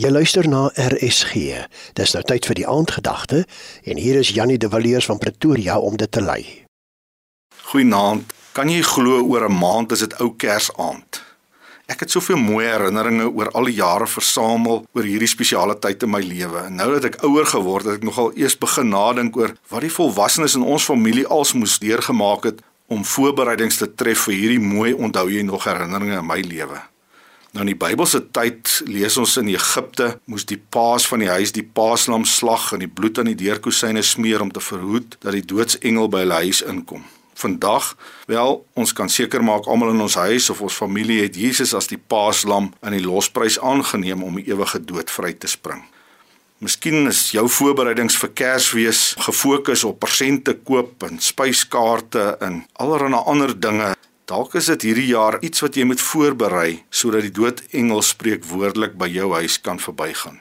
[0.00, 1.34] Jy luister na RSG.
[1.92, 3.42] Dis nou tyd vir die aandgedagte
[3.84, 6.64] en hier is Jannie de Villiers van Pretoria om dit te lei.
[7.68, 8.32] Goeienaand.
[8.56, 11.20] Kan jy glo oor 'n maand is dit ou Kersaand?
[11.86, 16.10] Ek het soveel mooi herinneringe oor al die jare versamel oor hierdie spesiale tyd in
[16.10, 16.58] my lewe.
[16.58, 19.80] En nou dat ek ouer geword het, het ek nogal eers begin nadink oor wat
[19.80, 24.60] die volwassenes in ons familie als moes deurgemaak het om voorbereidings te tref vir hierdie
[24.60, 26.91] mooi onthou jy nog herinneringe in my lewe.
[27.52, 31.50] Nou in die Bybelse tyd lees ons in Egipte moes die paas van die huis
[31.52, 35.44] die paaslam slag en die bloed aan die deurkusyne smeer om te verhoed dat die
[35.44, 37.04] doodsengel by hulle huis inkom.
[37.36, 37.90] Vandag,
[38.30, 41.90] wel, ons kan seker maak almal in ons huis of ons familie het Jesus as
[41.92, 45.84] die paaslam in die losprys aangeneem om die ewige dood vry te spring.
[46.62, 53.52] Miskien is jou voorbereidings vir Kersfees gefokus op persente koop en spyskaarte en allerlei ander
[53.52, 53.92] dinge
[54.30, 59.08] Dalk is dit hierdie jaar iets wat jy moet voorberei sodat die doodengel spreekwoordelik by
[59.10, 60.38] jou huis kan verbygaan.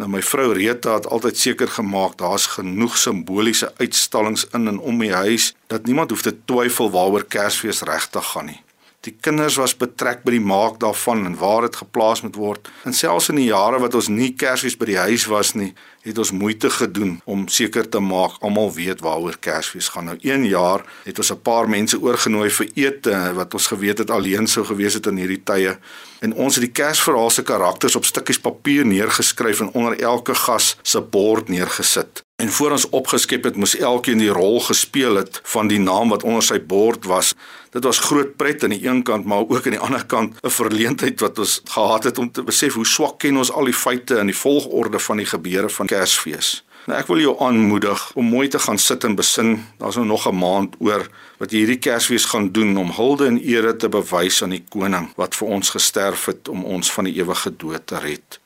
[0.00, 4.98] Nou my vrou Rita het altyd seker gemaak daar's genoeg simboliese uitstallings in en om
[4.98, 8.60] die huis dat niemand hoef te twyfel waaroor Kersfees regtig gaan nie.
[9.00, 12.68] Die kinders was betrek by die maak daarvan en waar dit geplaas moet word.
[12.84, 15.70] En selfs in die jare wat ons nie Kersfees by die huis was nie,
[16.04, 20.10] het ons moeite gedoen om seker te maak almal weet waaroor Kersfees gaan.
[20.10, 24.10] Nou 1 jaar het ons 'n paar mense oorgenooi vir ete wat ons geweet het
[24.10, 25.78] alleen sou gewees het in hierdie tye.
[26.20, 30.76] En ons het die Kersverhaal se karakters op stukkies papier neergeskryf en onder elke gas
[30.82, 32.22] se bord neergesit.
[32.40, 36.22] En voor ons opgeskep het, moes elkeen die rol gespeel het van die naam wat
[36.24, 37.34] onder sy bord was.
[37.76, 40.48] Dit was groot pret aan die een kant, maar ook aan die ander kant 'n
[40.48, 44.16] verleentheid wat ons gehad het om te besef hoe swak ken ons al die feite
[44.16, 46.64] en die volgorde van die gebeure van Kersfees.
[46.86, 49.66] Nou ek wil jou aanmoedig om mooi te gaan sit en besin.
[49.78, 53.42] Daar's nou nog 'n maand oor wat jy hierdie Kersfees gaan doen om hulde en
[53.42, 57.14] ere te bewys aan die koning wat vir ons gesterf het om ons van die
[57.14, 58.40] ewige dood te red.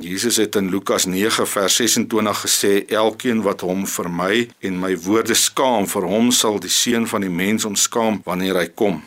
[0.00, 4.92] Jesus het in Lukas 9 vers 26 gesê elkeen wat hom vir my en my
[5.02, 9.00] woorde skaam vir hom sal die seun van die mens omskaam wanneer hy kom.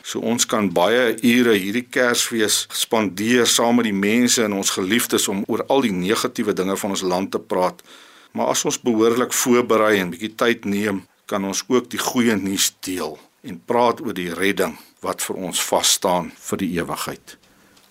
[0.00, 5.28] So ons kan baie ure hierdie Kersfees spandeer saam met die mense en ons geliefdes
[5.28, 7.82] om oor al die negatiewe dinge van ons land te praat.
[8.32, 12.70] Maar as ons behoorlik voorberei en bietjie tyd neem, kan ons ook die goeie nuus
[12.80, 17.36] deel en praat oor die redding wat vir ons vas staan vir die ewigheid.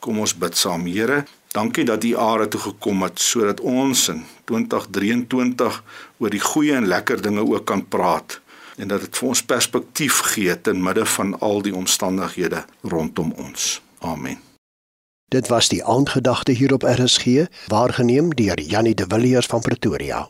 [0.01, 1.25] Kom ons bid saam, Here.
[1.57, 5.83] Dankie dat U are toe gekom het sodat ons in 2023
[6.17, 8.39] oor die goeie en lekker dinge ook kan praat
[8.77, 13.81] en dat dit vir ons perspektief gee te midde van al die omstandighede rondom ons.
[14.05, 14.37] Amen.
[15.33, 20.27] Dit was die aandgedagte hier op RSG, waargeneem deur Jannie de Villiers van Pretoria.